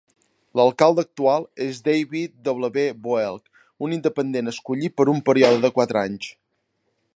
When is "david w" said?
1.87-2.85